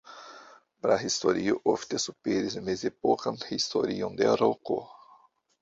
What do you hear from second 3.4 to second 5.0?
historion de Roko.